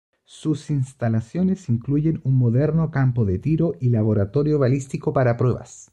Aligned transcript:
Sus 0.25 0.71
instalaciones 0.71 1.69
incluyen 1.69 2.21
un 2.23 2.35
moderno 2.35 2.89
campo 2.89 3.23
de 3.23 3.37
tiro 3.37 3.75
y 3.79 3.89
laboratorio 3.89 4.57
balístico 4.57 5.13
para 5.13 5.37
pruebas. 5.37 5.89